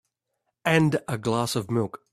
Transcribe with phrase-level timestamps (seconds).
[0.65, 2.01] And a glass of milk.